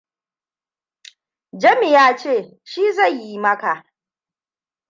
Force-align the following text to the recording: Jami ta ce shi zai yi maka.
Jami 1.61 1.89
ta 1.95 2.15
ce 2.21 2.33
shi 2.69 2.83
zai 2.95 3.13
yi 3.21 3.37
maka. 3.43 3.73